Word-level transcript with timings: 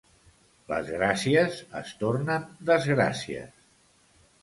Les 0.73 0.89
gràcies 0.95 1.61
es 1.83 1.93
tornen 2.01 2.51
desgràcies. 2.73 3.57